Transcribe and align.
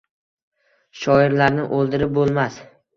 Shoirlarni 1.03 1.69
oʻldirib 1.81 2.21
boʻlmas– 2.21 2.63